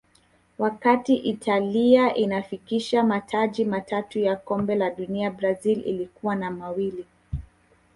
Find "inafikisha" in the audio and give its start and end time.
2.15-3.03